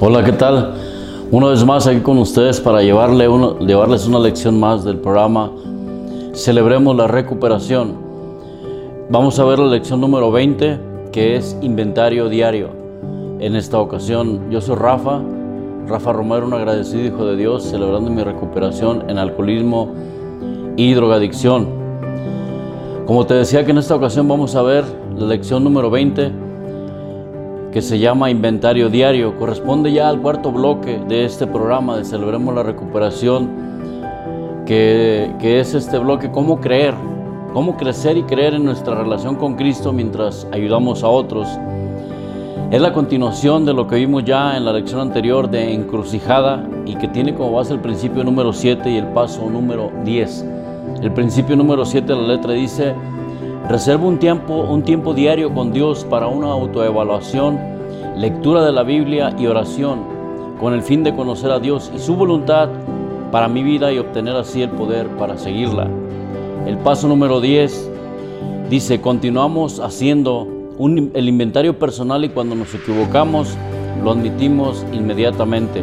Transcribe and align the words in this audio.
Hola, 0.00 0.24
¿qué 0.24 0.32
tal? 0.32 0.74
Una 1.30 1.48
vez 1.48 1.62
más 1.64 1.86
aquí 1.86 2.00
con 2.00 2.16
ustedes 2.18 2.58
para 2.60 2.82
llevarle 2.82 3.28
llevarles 3.66 4.06
una 4.06 4.18
lección 4.18 4.58
más 4.58 4.82
del 4.84 4.98
programa 4.98 5.50
Celebremos 6.34 6.96
la 6.96 7.06
recuperación. 7.06 8.03
Vamos 9.10 9.38
a 9.38 9.44
ver 9.44 9.58
la 9.58 9.66
lección 9.66 10.00
número 10.00 10.32
20, 10.32 10.78
que 11.12 11.36
es 11.36 11.58
inventario 11.60 12.30
diario. 12.30 12.70
En 13.38 13.54
esta 13.54 13.78
ocasión, 13.78 14.50
yo 14.50 14.62
soy 14.62 14.76
Rafa, 14.76 15.20
Rafa 15.86 16.14
Romero, 16.14 16.46
un 16.46 16.54
agradecido 16.54 17.04
hijo 17.04 17.26
de 17.26 17.36
Dios, 17.36 17.64
celebrando 17.64 18.08
mi 18.10 18.22
recuperación 18.22 19.04
en 19.10 19.18
alcoholismo 19.18 19.92
y 20.78 20.94
drogadicción. 20.94 21.68
Como 23.04 23.26
te 23.26 23.34
decía 23.34 23.66
que 23.66 23.72
en 23.72 23.78
esta 23.78 23.94
ocasión 23.94 24.26
vamos 24.26 24.56
a 24.56 24.62
ver 24.62 24.84
la 25.18 25.26
lección 25.26 25.62
número 25.62 25.90
20, 25.90 26.32
que 27.72 27.82
se 27.82 27.98
llama 27.98 28.30
Inventario 28.30 28.88
Diario. 28.88 29.38
Corresponde 29.38 29.92
ya 29.92 30.08
al 30.08 30.22
cuarto 30.22 30.50
bloque 30.50 30.98
de 31.06 31.26
este 31.26 31.46
programa 31.46 31.98
de 31.98 32.06
Celebremos 32.06 32.54
la 32.54 32.62
Recuperación, 32.62 33.50
que, 34.64 35.30
que 35.40 35.60
es 35.60 35.74
este 35.74 35.98
bloque, 35.98 36.30
cómo 36.30 36.58
creer, 36.58 36.94
cómo 37.54 37.76
crecer 37.76 38.16
y 38.16 38.24
creer 38.24 38.54
en 38.54 38.64
nuestra 38.64 38.96
relación 38.96 39.36
con 39.36 39.54
Cristo 39.54 39.92
mientras 39.92 40.44
ayudamos 40.52 41.04
a 41.04 41.08
otros. 41.08 41.46
Es 42.72 42.80
la 42.82 42.92
continuación 42.92 43.64
de 43.64 43.72
lo 43.72 43.86
que 43.86 43.94
vimos 43.94 44.24
ya 44.24 44.56
en 44.56 44.64
la 44.64 44.72
lección 44.72 45.00
anterior 45.00 45.48
de 45.48 45.72
encrucijada 45.72 46.68
y 46.84 46.96
que 46.96 47.06
tiene 47.06 47.32
como 47.32 47.52
base 47.52 47.72
el 47.72 47.78
principio 47.78 48.24
número 48.24 48.52
7 48.52 48.90
y 48.90 48.96
el 48.96 49.06
paso 49.06 49.48
número 49.48 49.92
10. 50.04 50.44
El 51.00 51.12
principio 51.12 51.54
número 51.54 51.84
7 51.84 52.12
de 52.12 52.20
la 52.20 52.26
letra 52.34 52.54
dice, 52.54 52.92
Reserva 53.68 54.04
un 54.04 54.18
tiempo, 54.18 54.54
un 54.68 54.82
tiempo 54.82 55.14
diario 55.14 55.54
con 55.54 55.72
Dios 55.72 56.04
para 56.04 56.26
una 56.26 56.48
autoevaluación, 56.48 57.56
lectura 58.16 58.64
de 58.64 58.72
la 58.72 58.82
Biblia 58.82 59.32
y 59.38 59.46
oración, 59.46 60.00
con 60.58 60.74
el 60.74 60.82
fin 60.82 61.04
de 61.04 61.14
conocer 61.14 61.52
a 61.52 61.60
Dios 61.60 61.92
y 61.94 62.00
su 62.00 62.16
voluntad 62.16 62.68
para 63.30 63.46
mi 63.46 63.62
vida 63.62 63.92
y 63.92 64.00
obtener 64.00 64.34
así 64.34 64.60
el 64.60 64.70
poder 64.70 65.06
para 65.16 65.38
seguirla. 65.38 65.88
El 66.66 66.78
paso 66.78 67.08
número 67.08 67.40
10 67.40 67.90
dice, 68.70 69.00
continuamos 69.00 69.80
haciendo 69.80 70.48
el 70.78 71.28
inventario 71.28 71.78
personal 71.78 72.24
y 72.24 72.30
cuando 72.30 72.54
nos 72.54 72.74
equivocamos 72.74 73.56
lo 74.02 74.10
admitimos 74.10 74.84
inmediatamente. 74.92 75.82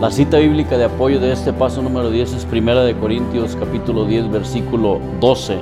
La 0.00 0.10
cita 0.10 0.38
bíblica 0.38 0.78
de 0.78 0.84
apoyo 0.84 1.20
de 1.20 1.32
este 1.32 1.52
paso 1.52 1.82
número 1.82 2.10
10 2.10 2.34
es 2.34 2.44
Primera 2.44 2.82
de 2.84 2.94
Corintios 2.94 3.56
capítulo 3.56 4.04
10 4.04 4.30
versículo 4.30 4.98
12 5.20 5.58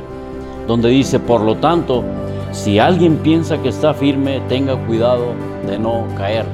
donde 0.68 0.90
dice, 0.90 1.18
por 1.18 1.40
lo 1.40 1.56
tanto, 1.56 2.04
si 2.52 2.78
alguien 2.78 3.16
piensa 3.16 3.60
que 3.62 3.70
está 3.70 3.94
firme, 3.94 4.40
tenga 4.48 4.76
cuidado 4.86 5.32
de 5.66 5.78
no 5.78 6.04
caer. 6.16 6.44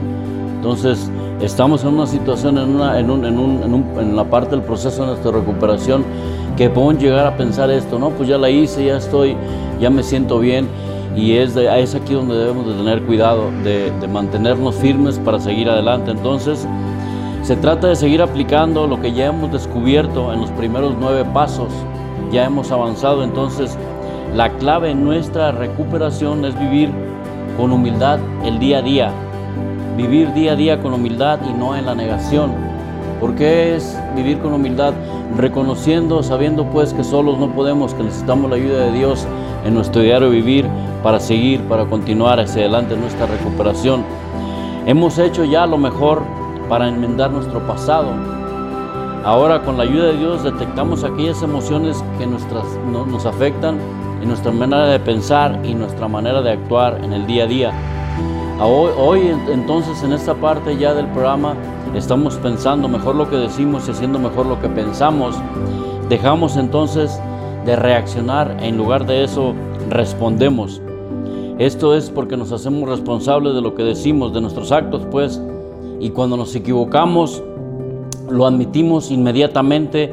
Entonces, 0.57 1.11
estamos 1.41 1.83
en 1.85 1.95
una 1.95 2.07
situación, 2.07 2.59
en, 2.59 2.77
una, 2.77 2.99
en, 2.99 3.11
un, 3.11 3.25
en, 3.25 3.39
un, 3.39 3.89
en, 3.99 4.17
la 4.17 4.25
parte 4.25 4.51
del 4.51 4.63
proceso 4.63 5.03
de 5.03 5.09
nuestra 5.09 5.33
recuperación, 5.33 6.05
que 6.57 6.71
podemos 6.71 7.03
llegar 7.03 7.27
a 7.27 7.37
pensar 7.37 7.71
esto, 7.71 7.99
no, 7.99 8.11
pues 8.11 8.29
ya 8.29 8.39
la 8.39 8.51
hice, 8.51 8.85
ya 8.85 8.97
estoy, 8.97 9.37
ya 9.81 9.91
me 9.91 10.03
siento 10.03 10.39
bien, 10.39 10.69
y 11.17 11.37
es, 11.37 11.55
de, 11.55 11.81
es 11.81 11.95
aquí 11.95 12.15
donde 12.15 12.37
debemos 12.37 12.67
de 12.67 12.75
tener 12.75 13.03
cuidado, 13.03 13.51
de 13.63 13.93
mantenernos 14.13 14.75
firmes 14.75 15.19
para 15.19 15.39
seguir 15.39 15.69
adelante. 15.69 16.11
Entonces, 16.11 16.67
se 17.45 17.57
trata 17.57 17.89
de 17.89 17.97
seguir 17.97 18.23
aplicando 18.23 18.87
lo 18.87 19.01
que 19.03 19.13
ya 19.13 19.27
hemos 19.27 19.53
descubierto 19.53 20.33
en 20.33 20.41
los 20.41 20.51
primeros 20.53 20.95
nueve 20.99 21.27
pasos, 21.35 21.69
ya 22.33 22.47
hemos 22.47 22.73
avanzado, 22.73 23.23
entonces 23.23 23.77
la 24.35 24.49
clave 24.55 24.93
en 24.93 25.05
nuestra 25.05 25.53
recuperación 25.53 26.47
es 26.47 26.59
vivir 26.59 26.91
con 27.59 27.71
humildad 27.71 28.19
el 28.45 28.59
día 28.59 28.79
a 28.79 28.83
día. 28.83 29.13
Vivir 29.97 30.33
día 30.35 30.53
a 30.53 30.57
día 30.57 30.83
con 30.83 30.93
humildad 30.93 31.39
y 31.49 31.53
no 31.53 31.77
en 31.77 31.87
la 31.87 31.95
negación. 31.95 32.53
¿Por 33.21 33.37
qué 33.37 33.77
es 33.77 33.97
vivir 34.17 34.39
con 34.41 34.53
humildad? 34.53 34.93
Reconociendo, 35.37 36.23
sabiendo 36.23 36.65
pues 36.65 36.93
que 36.93 37.05
solos 37.05 37.39
no 37.39 37.49
podemos, 37.51 37.95
que 37.95 38.03
necesitamos 38.03 38.51
la 38.51 38.57
ayuda 38.57 38.87
de 38.87 38.93
Dios 38.93 39.27
en 39.65 39.75
nuestro 39.75 40.03
diario 40.03 40.31
vivir 40.31 40.67
para 41.03 41.21
seguir, 41.21 41.61
para 41.69 41.85
continuar 41.87 42.41
hacia 42.41 42.63
adelante 42.63 42.97
nuestra 42.97 43.27
recuperación. 43.27 44.05
Hemos 44.85 45.19
hecho 45.19 45.45
ya 45.45 45.65
lo 45.65 45.79
mejor 45.79 46.23
para 46.69 46.89
enmendar 46.89 47.31
nuestro 47.31 47.65
pasado. 47.67 48.11
Ahora 49.25 49.63
con 49.63 49.79
la 49.79 49.85
ayuda 49.85 50.09
de 50.09 50.19
Dios 50.19 50.43
detectamos 50.43 51.05
aquellas 51.05 51.41
emociones 51.43 52.05
que 52.19 52.27
nuestras, 52.27 52.65
nos 52.91 53.25
afectan 53.27 53.79
en 54.21 54.29
nuestra 54.29 54.51
manera 54.53 54.87
de 54.87 54.99
pensar 54.99 55.61
y 55.65 55.75
nuestra 55.75 56.09
manera 56.09 56.43
de 56.43 56.53
actuar 56.53 57.01
en 57.03 57.13
el 57.13 57.27
día 57.27 57.45
a 57.45 57.47
día. 57.47 57.73
Hoy, 58.61 59.33
entonces 59.53 60.03
en 60.05 60.13
esta 60.13 60.33
parte 60.35 60.77
ya 60.77 60.95
del 60.95 61.09
programa 61.09 61.57
estamos 61.95 62.37
pensando 62.37 62.89
mejor 62.89 63.17
lo 63.17 63.29
que 63.29 63.35
decimos 63.37 63.89
y 63.89 63.91
haciendo 63.91 64.21
mejor 64.21 64.47
lo 64.47 64.61
que 64.61 64.69
pensamos. 64.69 65.35
Dejamos 66.09 66.57
entonces 66.57 67.21
de 67.67 67.75
reaccionar 67.75 68.57
en 68.61 68.77
lugar 68.77 69.07
de 69.07 69.25
eso 69.25 69.55
respondemos. 69.91 70.81
Esto 71.59 71.97
es 71.97 72.11
porque 72.11 72.37
nos 72.37 72.53
hacemos 72.53 72.89
responsables 72.89 73.55
de 73.55 73.61
lo 73.61 73.75
que 73.75 73.83
decimos, 73.83 74.33
de 74.33 74.41
nuestros 74.41 74.71
actos, 74.71 75.03
pues, 75.11 75.43
y 75.99 76.11
cuando 76.11 76.37
nos 76.37 76.55
equivocamos, 76.55 77.43
lo 78.31 78.47
admitimos 78.47 79.11
inmediatamente 79.11 80.13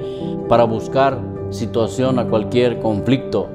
para 0.50 0.63
buscar 0.63 1.19
situación 1.52 2.18
a 2.18 2.25
cualquier 2.25 2.79
conflicto. 2.79 3.47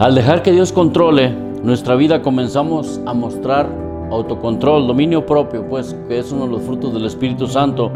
Al 0.00 0.16
dejar 0.16 0.42
que 0.42 0.52
Dios 0.52 0.72
controle 0.72 1.45
nuestra 1.66 1.96
vida 1.96 2.22
comenzamos 2.22 3.00
a 3.06 3.12
mostrar 3.12 3.68
autocontrol, 4.12 4.86
dominio 4.86 5.26
propio, 5.26 5.68
pues 5.68 5.96
que 6.06 6.20
es 6.20 6.30
uno 6.30 6.44
de 6.46 6.52
los 6.52 6.62
frutos 6.62 6.94
del 6.94 7.04
Espíritu 7.04 7.48
Santo. 7.48 7.90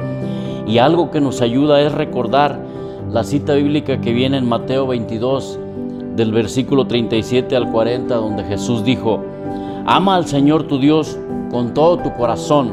Y 0.67 0.79
algo 0.79 1.13
que 1.13 1.21
nos 1.21 1.41
ayuda 1.41 1.81
es 1.81 1.93
recordar 1.93 2.59
la 3.13 3.23
cita 3.23 3.55
bíblica 3.55 4.01
que 4.01 4.13
viene 4.13 4.39
en 4.39 4.49
Mateo 4.49 4.89
22, 4.89 5.57
del 6.17 6.33
versículo 6.33 6.89
37 6.89 7.55
al 7.55 7.71
40, 7.71 8.13
donde 8.13 8.43
Jesús 8.43 8.83
dijo, 8.83 9.23
ama 9.87 10.17
al 10.17 10.27
Señor 10.27 10.65
tu 10.65 10.81
Dios 10.81 11.17
con 11.53 11.73
todo 11.73 11.97
tu 11.99 12.13
corazón, 12.15 12.73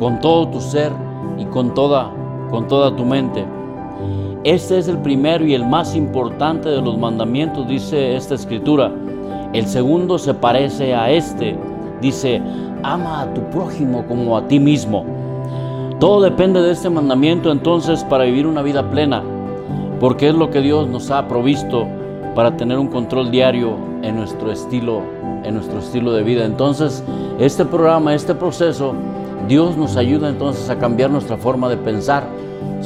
con 0.00 0.18
todo 0.18 0.48
tu 0.48 0.60
ser 0.60 0.90
y 1.38 1.44
con 1.44 1.72
toda, 1.72 2.10
con 2.50 2.66
toda 2.66 2.96
tu 2.96 3.04
mente. 3.04 3.44
Este 4.42 4.76
es 4.76 4.88
el 4.88 4.98
primero 4.98 5.46
y 5.46 5.54
el 5.54 5.64
más 5.64 5.94
importante 5.94 6.68
de 6.68 6.82
los 6.82 6.98
mandamientos, 6.98 7.68
dice 7.68 8.16
esta 8.16 8.34
escritura. 8.34 8.90
El 9.54 9.66
segundo 9.66 10.18
se 10.18 10.34
parece 10.34 10.94
a 10.94 11.10
este. 11.10 11.56
Dice, 12.02 12.42
ama 12.82 13.22
a 13.22 13.32
tu 13.32 13.40
prójimo 13.50 14.04
como 14.06 14.36
a 14.36 14.46
ti 14.46 14.60
mismo. 14.60 15.06
Todo 15.98 16.20
depende 16.20 16.60
de 16.60 16.72
este 16.72 16.90
mandamiento 16.90 17.50
entonces 17.50 18.04
para 18.04 18.24
vivir 18.24 18.46
una 18.46 18.60
vida 18.60 18.90
plena, 18.90 19.22
porque 20.00 20.28
es 20.28 20.34
lo 20.34 20.50
que 20.50 20.60
Dios 20.60 20.88
nos 20.88 21.10
ha 21.10 21.26
provisto 21.28 21.86
para 22.34 22.56
tener 22.56 22.78
un 22.78 22.88
control 22.88 23.30
diario 23.30 23.76
en 24.02 24.16
nuestro 24.16 24.50
estilo, 24.50 25.00
en 25.44 25.54
nuestro 25.54 25.78
estilo 25.78 26.12
de 26.12 26.24
vida. 26.24 26.44
Entonces, 26.44 27.02
este 27.38 27.64
programa, 27.64 28.14
este 28.14 28.34
proceso, 28.34 28.92
Dios 29.48 29.76
nos 29.78 29.96
ayuda 29.96 30.28
entonces 30.28 30.68
a 30.68 30.78
cambiar 30.78 31.10
nuestra 31.10 31.38
forma 31.38 31.70
de 31.70 31.76
pensar 31.76 32.24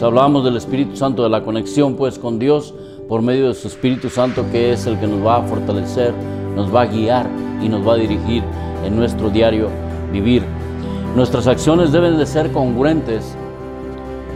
hablábamos 0.02 0.44
del 0.44 0.56
Espíritu 0.56 0.96
Santo, 0.96 1.22
de 1.22 1.28
la 1.28 1.42
conexión 1.42 1.94
pues 1.94 2.18
con 2.18 2.38
Dios 2.38 2.74
por 3.08 3.22
medio 3.22 3.48
de 3.48 3.54
su 3.54 3.68
Espíritu 3.68 4.10
Santo 4.10 4.44
que 4.52 4.72
es 4.72 4.86
el 4.86 4.98
que 4.98 5.06
nos 5.06 5.24
va 5.24 5.36
a 5.36 5.42
fortalecer, 5.42 6.12
nos 6.58 6.74
va 6.74 6.82
a 6.82 6.86
guiar 6.86 7.26
y 7.62 7.68
nos 7.68 7.86
va 7.86 7.94
a 7.94 7.96
dirigir 7.96 8.42
en 8.84 8.96
nuestro 8.96 9.30
diario 9.30 9.68
vivir. 10.12 10.42
Nuestras 11.14 11.46
acciones 11.46 11.92
deben 11.92 12.18
de 12.18 12.26
ser 12.26 12.50
congruentes. 12.52 13.36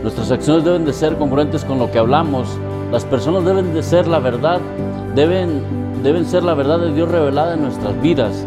Nuestras 0.01 0.31
acciones 0.31 0.63
deben 0.63 0.85
de 0.85 0.93
ser 0.93 1.17
congruentes 1.17 1.65
con 1.65 1.79
lo 1.79 1.91
que 1.91 1.99
hablamos. 1.99 2.47
Las 2.91 3.03
personas 3.03 3.43
deben 3.43 3.73
de 3.73 3.83
ser 3.83 4.07
la 4.07 4.19
verdad, 4.19 4.61
deben, 5.15 5.61
deben 6.01 6.25
ser 6.25 6.43
la 6.43 6.53
verdad 6.53 6.79
de 6.79 6.93
Dios 6.93 7.11
revelada 7.11 7.55
en 7.55 7.63
nuestras 7.63 8.01
vidas, 8.01 8.45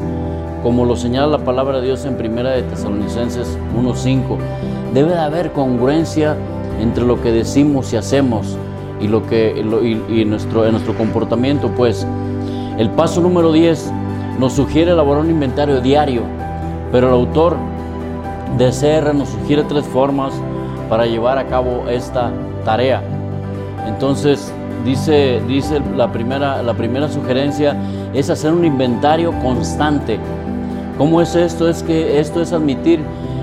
como 0.62 0.86
lo 0.86 0.96
señala 0.96 1.38
la 1.38 1.44
palabra 1.44 1.80
de 1.80 1.86
Dios 1.86 2.04
en 2.06 2.16
Primera 2.16 2.52
de 2.52 2.62
Tesalonicenses 2.62 3.58
1.5. 3.78 4.38
Debe 4.94 5.10
de 5.10 5.18
haber 5.18 5.52
congruencia 5.52 6.34
entre 6.80 7.04
lo 7.04 7.20
que 7.20 7.30
decimos 7.30 7.92
y 7.92 7.96
hacemos 7.96 8.56
y, 9.00 9.08
lo 9.08 9.26
que, 9.26 9.54
y, 10.08 10.24
nuestro, 10.24 10.70
nuestro 10.70 10.96
comportamiento, 10.96 11.70
pues 11.76 12.06
el 12.78 12.90
paso 12.90 13.20
número 13.20 13.52
10 13.52 13.92
nos 14.38 14.52
sugiere 14.52 14.92
elaborar 14.92 15.22
un 15.22 15.30
inventario 15.30 15.80
diario, 15.80 16.22
pero 16.92 17.08
el 17.08 17.14
autor 17.14 17.56
de 18.58 18.70
CR 18.70 19.14
nos 19.14 19.28
sugiere 19.30 19.64
tres 19.64 19.84
formas 19.86 20.32
para 20.88 21.06
llevar 21.06 21.38
a 21.38 21.46
cabo 21.46 21.84
esta 21.88 22.30
tarea. 22.64 23.02
Entonces, 23.86 24.52
dice, 24.84 25.40
dice 25.48 25.80
la, 25.96 26.12
primera, 26.12 26.62
la 26.62 26.74
primera 26.74 27.08
sugerencia, 27.08 27.76
es 28.12 28.30
hacer 28.30 28.52
un 28.52 28.64
inventario 28.64 29.32
constante. 29.42 30.18
¿Cómo 30.98 31.20
es 31.20 31.34
esto? 31.34 31.68
Es 31.68 31.82
que 31.82 32.20
esto 32.20 32.40
es 32.40 32.52
admitir 32.52 33.00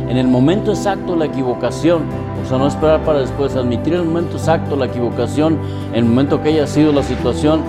en 0.09 0.17
el 0.17 0.27
momento 0.27 0.71
exacto 0.71 1.15
la 1.15 1.25
equivocación, 1.25 2.03
o 2.43 2.47
sea, 2.47 2.57
no 2.57 2.67
esperar 2.67 3.03
para 3.03 3.19
después, 3.19 3.55
admitir 3.55 3.93
en 3.93 4.01
el 4.01 4.05
momento 4.05 4.37
exacto 4.37 4.75
la 4.75 4.85
equivocación, 4.85 5.57
en 5.91 5.95
el 5.95 6.05
momento 6.05 6.41
que 6.41 6.49
haya 6.49 6.67
sido 6.67 6.91
la 6.91 7.03
situación, 7.03 7.61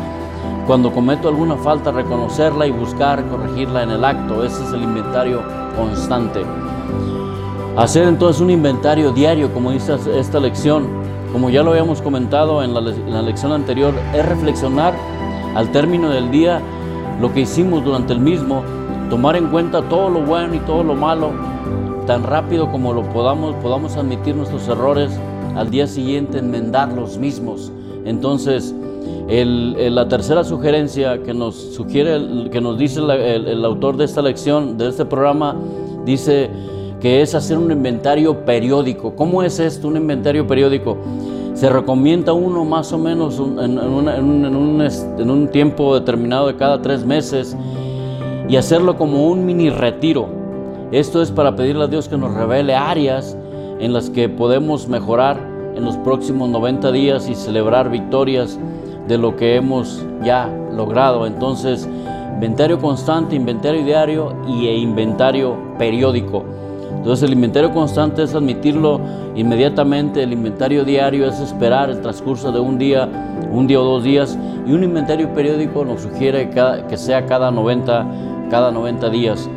cuando 0.66 0.90
cometo 0.93 1.28
alguna 1.28 1.56
falta, 1.56 1.93
reconocerla 1.93 2.66
y 2.66 2.70
buscar 2.70 3.25
corregirla 3.28 3.82
en 3.82 3.90
el 3.90 4.05
acto. 4.05 4.44
Ese 4.44 4.64
es 4.64 4.72
el 4.72 4.82
inventario 4.82 5.43
constante. 5.76 6.43
Hacer 7.76 8.08
entonces 8.08 8.40
un 8.40 8.50
inventario 8.50 9.12
diario, 9.12 9.52
como 9.52 9.72
dice 9.72 9.96
esta 10.16 10.40
lección, 10.40 10.87
como 11.32 11.50
ya 11.50 11.62
lo 11.62 11.72
habíamos 11.72 12.00
comentado 12.00 12.62
en 12.62 12.72
la, 12.72 13.22
lección 13.22 13.52
anterior, 13.52 13.93
es 14.14 14.25
reflexionar 14.25 14.94
al 15.55 15.70
término 15.72 16.08
del 16.11 16.31
día 16.31 16.62
lo 17.20 17.32
que 17.32 17.40
hicimos 17.40 17.84
durante 17.84 18.12
el 18.12 18.20
mismo, 18.20 18.62
tomar 19.10 19.37
en 19.37 19.49
cuenta 19.49 19.82
todo 19.82 20.08
lo 20.08 20.20
bueno 20.20 20.55
y 20.55 20.60
todo 20.60 20.84
lo 20.84 20.94
malo, 20.94 21.32
tan 22.06 22.22
rápido 22.22 22.70
como 22.70 22.93
lo 22.93 23.02
podamos, 23.02 23.55
podamos 23.56 23.96
admitir 23.96 24.37
nuestros 24.37 24.69
errores, 24.69 25.10
al 25.56 25.70
día 25.70 25.87
siguiente 25.87 26.38
enmendar 26.38 26.93
los 26.93 27.19
mismos. 27.19 27.72
Entonces, 28.05 28.75
la 29.29 30.09
tercera 30.09 30.45
sugerencia 30.45 31.23
que 31.23 31.35
nos 31.35 31.55
sugiere, 31.55 32.51
que 32.51 32.61
nos 32.61 32.79
dice 32.79 33.01
el 33.01 33.65
autor 33.65 33.97
de 33.97 34.05
esta 34.05 34.23
lección, 34.23 34.77
de 34.77 34.89
este 34.89 35.05
programa, 35.05 35.56
dice, 36.05 36.51
que 37.05 37.21
es 37.21 37.35
hacer 37.35 37.59
un 37.59 37.71
inventario 37.71 38.47
periódico. 38.47 39.15
¿Cómo 39.15 39.43
es 39.43 39.61
esto, 39.61 39.89
un 39.89 39.99
inventario 39.99 40.47
periódico? 40.47 40.97
Se 41.53 41.69
recomienda 41.69 42.33
uno 42.33 42.65
más 42.65 42.95
o 42.95 42.99
menos 42.99 43.39
en, 43.39 43.79
un, 43.79 45.49
tiempo 45.53 45.95
determinado 46.01 46.47
de 46.47 46.56
cada 46.56 46.81
tres 46.81 47.05
meses 47.05 47.55
y 48.49 48.56
hacerlo 48.56 48.97
como 48.97 49.29
un 49.29 49.45
mini 49.45 49.69
retiro. 49.69 50.29
Esto 50.93 51.21
es 51.21 51.31
para 51.31 51.55
pedirle 51.55 51.85
a 51.85 51.89
Dios 51.89 52.09
que 52.09 52.17
nos 52.17 52.33
revele 52.33 52.75
áreas 52.75 53.37
en 53.81 53.93
las 53.93 54.09
que 54.09 54.31
podemos 54.31 54.89
mejorar 54.89 55.39
en 55.77 55.85
los 55.85 55.99
próximos 55.99 56.49
90 56.49 56.91
días 56.91 57.29
y 57.29 57.35
celebrar 57.35 57.91
victorias 57.91 58.59
de 59.09 59.19
lo 59.19 59.37
que 59.37 59.56
hemos 59.56 60.05
ya 60.23 60.49
logrado. 60.73 61.27
Entonces, 61.27 61.89
inventario 62.35 62.79
constante, 62.79 63.37
inventario 63.37 63.85
diario 63.85 64.35
y 64.47 64.67
e 64.67 64.77
inventario 64.77 65.56
periódico. 65.79 66.45
Entonces 66.97 67.29
el 67.29 67.35
inventario 67.35 67.71
constante 67.71 68.23
es 68.23 68.35
admitirlo 68.35 68.99
inmediatamente, 69.35 70.23
el 70.23 70.33
inventario 70.33 70.85
diario 70.85 71.29
es 71.29 71.39
esperar 71.39 71.91
el 71.91 72.01
transcurso 72.01 72.51
de 72.51 72.61
un 72.61 72.79
día, 72.79 73.06
un 73.53 73.67
día 73.67 73.81
o 73.81 73.85
dos 73.85 74.05
días, 74.05 74.39
y 74.67 74.73
un 74.73 74.83
inventario 74.83 75.29
periódico 75.35 75.85
nos 75.85 76.01
sugiere 76.01 76.49
que 76.49 76.97
sea 76.97 77.27
cada 77.27 77.51
90, 77.51 78.06
cada 78.51 78.71
90 78.71 79.11
días. 79.11 79.51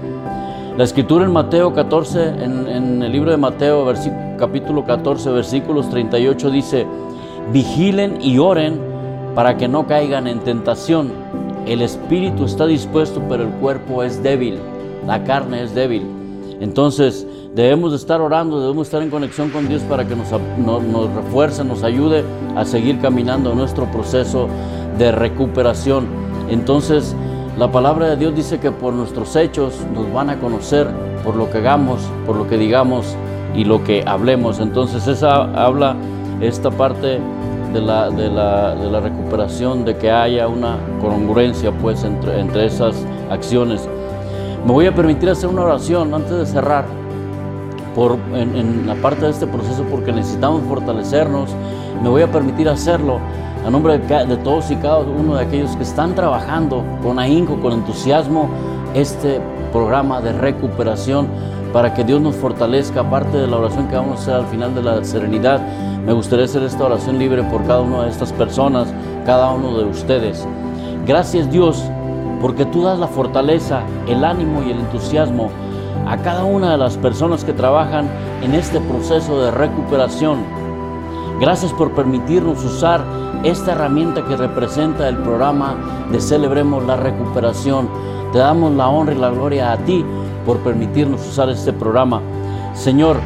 La 0.77 0.83
escritura 0.83 1.25
en 1.25 1.31
Mateo 1.31 1.73
14, 1.73 2.43
en, 2.43 3.01
el 3.01 3.11
libro 3.11 3.31
de 3.31 3.37
Mateo, 3.37 3.85
capítulo 4.37 4.83
14, 4.83 5.31
versículos 5.31 5.89
38, 5.89 6.51
dice, 6.51 6.85
vigilen 7.53 8.21
y 8.21 8.39
oren 8.39 8.96
para 9.37 9.55
que 9.55 9.67
no 9.67 9.85
caigan 9.85 10.25
en 10.25 10.39
tentación. 10.39 11.11
El 11.67 11.83
espíritu 11.83 12.45
está 12.45 12.65
dispuesto, 12.65 13.21
pero 13.29 13.43
el 13.43 13.49
cuerpo 13.61 14.01
es 14.01 14.23
débil, 14.23 14.57
la 15.05 15.23
carne 15.25 15.61
es 15.61 15.75
débil. 15.75 16.01
Entonces, 16.59 17.27
Debemos 17.57 17.89
de 17.89 17.97
estar 17.97 18.21
orando, 18.21 18.61
debemos 18.61 18.85
estar 18.85 19.01
en 19.01 19.09
conexión 19.09 19.49
con 19.49 19.67
Dios 19.67 19.81
para 19.81 20.05
que 20.07 20.15
nos, 20.15 20.27
nos 20.59 21.11
refuerce, 21.15 21.63
nos 21.63 21.81
ayude 21.81 22.23
a 22.55 22.63
seguir 22.65 22.99
caminando 22.99 23.55
nuestro 23.55 23.85
proceso 23.85 24.47
de 24.99 25.11
recuperación. 25.11 26.05
Entonces, 26.51 27.15
la 27.57 27.71
palabra 27.71 28.09
de 28.09 28.17
Dios 28.17 28.35
dice 28.35 28.59
que 28.59 28.69
por 28.69 28.93
nuestros 28.93 29.35
hechos 29.35 29.73
nos 29.91 30.13
van 30.13 30.29
a 30.29 30.39
conocer, 30.39 30.85
por 31.23 31.35
lo 31.35 31.49
que 31.49 31.57
hagamos, 31.57 31.99
por 32.27 32.35
lo 32.35 32.47
que 32.47 32.59
digamos 32.59 33.15
y 33.55 33.63
lo 33.63 33.83
que 33.83 34.03
hablemos. 34.05 34.59
Entonces, 34.59 35.07
esa 35.07 35.45
habla 35.59 35.95
esta 36.41 36.69
parte 36.69 37.19
de 37.79 38.29
la, 38.29 38.75
de 38.75 38.89
la, 38.89 38.99
recuperación, 38.99 39.85
de 39.85 39.95
que 39.97 40.09
haya 40.09 40.47
una 40.47 40.77
congruencia 40.99 41.71
pues 41.71 42.03
entre, 42.03 42.39
entre 42.39 42.65
esas 42.65 42.95
acciones. 43.29 43.87
Me 44.65 44.71
voy 44.71 44.87
a 44.87 44.95
permitir 44.95 45.29
hacer 45.29 45.49
una 45.49 45.63
oración 45.63 46.13
antes 46.13 46.31
de 46.31 46.45
cerrar 46.45 46.85
en, 48.33 48.85
la 48.87 48.95
parte 48.95 49.25
de 49.25 49.31
este 49.31 49.47
proceso 49.47 49.83
porque 49.89 50.11
necesitamos 50.11 50.61
fortalecernos. 50.67 51.49
Me 52.01 52.09
voy 52.09 52.21
a 52.21 52.31
permitir 52.31 52.69
hacerlo 52.69 53.19
a 53.65 53.69
nombre 53.69 53.97
de, 53.97 54.37
todos 54.37 54.69
y 54.71 54.75
cada 54.75 54.99
uno 54.99 55.35
de 55.35 55.43
aquellos 55.43 55.75
que 55.75 55.83
están 55.83 56.15
trabajando 56.15 56.83
con 57.03 57.19
ahínco, 57.19 57.59
con 57.59 57.73
entusiasmo, 57.73 58.49
este 58.93 59.41
programa 59.71 60.21
de 60.21 60.31
recuperación 60.31 61.27
para 61.77 61.93
que 61.93 62.03
Dios 62.03 62.19
nos 62.19 62.35
fortalezca, 62.35 63.01
aparte 63.01 63.37
de 63.37 63.45
la 63.45 63.57
oración 63.57 63.87
que 63.87 63.95
vamos 63.95 64.17
a 64.17 64.21
hacer 64.21 64.33
al 64.33 64.47
final 64.47 64.73
de 64.73 64.81
la 64.81 65.03
serenidad, 65.03 65.61
me 66.03 66.11
gustaría 66.11 66.45
hacer 66.45 66.63
esta 66.63 66.85
oración 66.85 67.19
libre 67.19 67.43
por 67.43 67.63
cada 67.67 67.81
una 67.81 68.05
de 68.05 68.09
estas 68.09 68.33
personas, 68.33 68.91
cada 69.27 69.51
uno 69.51 69.77
de 69.77 69.85
ustedes. 69.85 70.43
Gracias 71.05 71.51
Dios, 71.51 71.83
porque 72.41 72.65
tú 72.65 72.81
das 72.81 72.97
la 72.97 73.07
fortaleza, 73.07 73.83
el 74.07 74.25
ánimo 74.25 74.63
y 74.63 74.71
el 74.71 74.79
entusiasmo 74.79 75.51
a 76.07 76.17
cada 76.17 76.45
una 76.45 76.71
de 76.71 76.79
las 76.79 76.97
personas 76.97 77.43
que 77.43 77.53
trabajan 77.53 78.09
en 78.41 78.55
este 78.55 78.79
proceso 78.79 79.39
de 79.43 79.51
recuperación. 79.51 80.39
Gracias 81.39 81.71
por 81.73 81.91
permitirnos 81.91 82.65
usar 82.65 83.03
esta 83.43 83.73
herramienta 83.73 84.25
que 84.25 84.35
representa 84.35 85.07
el 85.07 85.17
programa 85.17 85.75
de 86.11 86.19
Celebremos 86.21 86.83
la 86.87 86.95
Recuperación. 86.95 87.87
Te 88.33 88.39
damos 88.39 88.73
la 88.73 88.89
honra 88.89 89.13
y 89.13 89.19
la 89.19 89.29
gloria 89.29 89.73
a 89.73 89.77
ti 89.77 90.03
por 90.47 90.57
permitirnos 90.59 91.21
usar 91.27 91.49
este 91.49 91.71
programa. 91.71 92.21
Señor, 92.73 93.17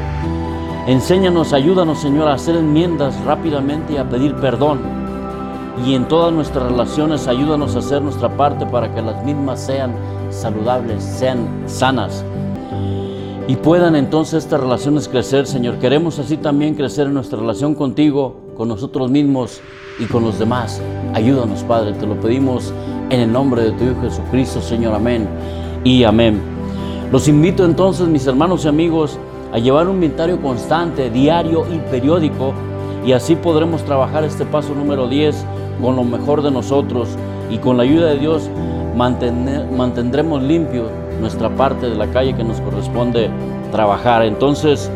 enséñanos, 0.88 1.54
ayúdanos, 1.54 2.00
Señor, 2.00 2.28
a 2.28 2.34
hacer 2.34 2.58
enmiendas 2.58 3.18
rápidamente 3.24 3.94
y 3.94 3.98
a 3.98 4.10
pedir 4.10 4.36
perdón. 4.36 4.82
Y 5.86 5.96
en 5.96 6.10
todas 6.10 6.34
nuestras 6.34 6.70
relaciones, 6.70 7.28
ayúdanos 7.28 7.78
a 7.78 7.80
hacer 7.80 8.02
nuestra 8.02 8.36
parte 8.36 8.66
para 8.66 8.94
que 8.94 9.02
las 9.02 9.24
mismas 9.24 9.62
sean 9.62 9.94
saludables, 10.32 11.02
sean 11.02 11.48
sanas 11.66 12.26
y 13.52 13.58
puedan 13.58 13.98
entonces 13.98 14.46
estas 14.46 14.62
relaciones 14.62 15.10
crecer, 15.10 15.46
Señor. 15.46 15.78
Queremos 15.80 16.20
así 16.20 16.38
también 16.38 16.74
crecer 16.74 17.08
en 17.08 17.14
nuestra 17.16 17.38
relación 17.38 17.76
contigo, 17.76 18.54
con 18.56 18.70
nosotros 18.70 19.12
mismos 19.12 19.60
y 20.00 20.06
con 20.06 20.24
los 20.24 20.40
demás. 20.40 20.82
Ayúdanos, 21.14 21.62
Padre, 21.64 21.92
te 21.94 22.08
lo 22.08 22.20
pedimos 22.20 22.74
en 23.10 23.20
el 23.20 23.32
nombre 23.32 23.64
de 23.64 23.72
tu 23.72 23.84
Hijo 23.84 24.02
Jesucristo, 24.04 24.62
Señor. 24.62 24.96
Amén 24.96 25.28
y 25.84 26.04
amén. 26.06 26.61
Los 27.12 27.28
invito 27.28 27.66
entonces, 27.66 28.08
mis 28.08 28.26
hermanos 28.26 28.64
y 28.64 28.70
amigos, 28.70 29.20
a 29.52 29.58
llevar 29.58 29.90
un 29.90 29.96
inventario 29.96 30.42
constante, 30.42 31.10
diario 31.10 31.66
y 31.70 31.78
periódico, 31.92 32.54
y 33.06 33.12
así 33.12 33.36
podremos 33.36 33.84
trabajar 33.84 34.24
este 34.24 34.46
paso 34.46 34.74
número 34.74 35.10
10 35.10 35.46
con 35.82 35.98
lo 35.98 36.06
mejor 36.06 36.42
de 36.42 36.52
nosotros 36.52 37.10
y 37.50 37.58
con 37.58 37.76
la 37.76 37.84
ayuda 37.84 38.08
de 38.12 38.20
Dios 38.20 38.50
mantendremos 38.96 40.42
limpio 40.42 40.86
nuestra 41.20 41.50
parte 41.50 41.90
de 41.90 41.96
la 41.96 42.08
calle 42.08 42.34
que 42.34 42.46
nos 42.46 42.62
corresponde 42.62 43.30
trabajar. 43.74 44.24
Entonces, 44.24 44.90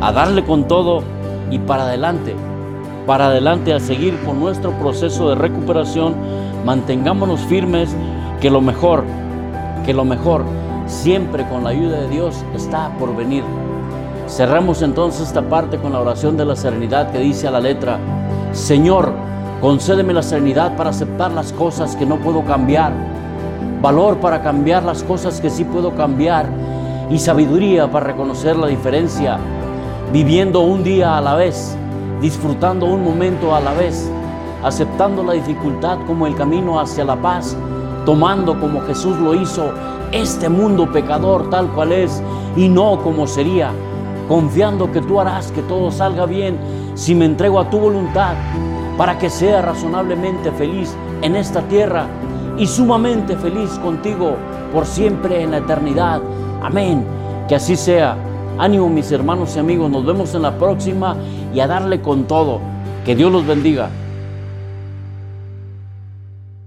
a 0.00 0.10
darle 0.10 0.42
con 0.42 0.66
todo 0.66 1.04
y 1.52 1.60
para 1.60 1.84
adelante, 1.84 2.34
para 3.06 3.28
adelante 3.28 3.72
a 3.74 3.78
seguir 3.78 4.18
con 4.24 4.40
nuestro 4.40 4.72
proceso 4.72 5.28
de 5.28 5.36
recuperación, 5.36 6.14
mantengámonos 6.64 7.40
firmes, 7.42 7.94
que 8.40 8.50
lo 8.50 8.60
mejor, 8.60 9.04
que 9.86 9.94
lo 9.94 10.04
mejor, 10.04 10.42
siempre 10.90 11.48
con 11.48 11.64
la 11.64 11.70
ayuda 11.70 12.00
de 12.00 12.08
Dios 12.08 12.44
está 12.54 12.90
por 12.98 13.14
venir. 13.16 13.44
Cerramos 14.28 14.82
entonces 14.82 15.28
esta 15.28 15.42
parte 15.42 15.78
con 15.78 15.92
la 15.92 16.00
oración 16.00 16.36
de 16.36 16.44
la 16.44 16.56
serenidad 16.56 17.10
que 17.10 17.18
dice 17.18 17.48
a 17.48 17.50
la 17.50 17.60
letra, 17.60 17.98
Señor, 18.52 19.12
concédeme 19.60 20.12
la 20.12 20.22
serenidad 20.22 20.76
para 20.76 20.90
aceptar 20.90 21.32
las 21.32 21.52
cosas 21.52 21.96
que 21.96 22.06
no 22.06 22.16
puedo 22.16 22.44
cambiar 22.44 22.92
valor 23.80 24.18
para 24.18 24.42
cambiar 24.42 24.82
las 24.82 25.02
cosas 25.02 25.40
que 25.40 25.48
sí 25.48 25.64
puedo 25.64 25.94
cambiar 25.94 26.46
y 27.10 27.18
sabiduría 27.18 27.90
para 27.90 28.06
reconocer 28.06 28.56
la 28.56 28.66
diferencia, 28.66 29.38
viviendo 30.12 30.60
un 30.60 30.84
día 30.84 31.16
a 31.16 31.20
la 31.20 31.34
vez, 31.34 31.76
disfrutando 32.20 32.86
un 32.86 33.02
momento 33.02 33.54
a 33.54 33.60
la 33.60 33.72
vez, 33.72 34.10
aceptando 34.62 35.22
la 35.22 35.32
dificultad 35.32 35.98
como 36.06 36.26
el 36.26 36.36
camino 36.36 36.78
hacia 36.78 37.04
la 37.04 37.16
paz, 37.16 37.56
tomando 38.04 38.58
como 38.60 38.82
Jesús 38.82 39.18
lo 39.18 39.34
hizo 39.34 39.72
este 40.12 40.48
mundo 40.48 40.90
pecador 40.90 41.50
tal 41.50 41.68
cual 41.68 41.92
es 41.92 42.22
y 42.56 42.68
no 42.68 43.00
como 43.02 43.26
sería, 43.26 43.70
confiando 44.28 44.90
que 44.90 45.00
tú 45.00 45.20
harás 45.20 45.52
que 45.52 45.62
todo 45.62 45.90
salga 45.90 46.26
bien 46.26 46.58
si 46.94 47.14
me 47.14 47.24
entrego 47.24 47.60
a 47.60 47.70
tu 47.70 47.78
voluntad 47.78 48.34
para 48.96 49.18
que 49.18 49.30
sea 49.30 49.62
razonablemente 49.62 50.50
feliz 50.52 50.94
en 51.22 51.36
esta 51.36 51.62
tierra 51.62 52.06
y 52.58 52.66
sumamente 52.66 53.36
feliz 53.36 53.70
contigo 53.78 54.36
por 54.72 54.84
siempre 54.84 55.42
en 55.42 55.52
la 55.52 55.58
eternidad. 55.58 56.20
Amén. 56.62 57.04
Que 57.48 57.54
así 57.54 57.76
sea. 57.76 58.16
Ánimo 58.58 58.90
mis 58.90 59.10
hermanos 59.10 59.56
y 59.56 59.58
amigos, 59.58 59.90
nos 59.90 60.04
vemos 60.04 60.34
en 60.34 60.42
la 60.42 60.58
próxima 60.58 61.16
y 61.54 61.60
a 61.60 61.66
darle 61.66 62.02
con 62.02 62.24
todo. 62.24 62.60
Que 63.06 63.16
Dios 63.16 63.32
los 63.32 63.46
bendiga. 63.46 63.88